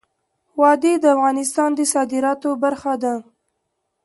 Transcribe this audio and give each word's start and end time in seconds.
وادي 0.61 0.93
د 0.99 1.05
افغانستان 1.15 1.69
د 1.75 1.79
صادراتو 1.93 2.49
برخه 2.63 2.93
ده. 3.03 3.13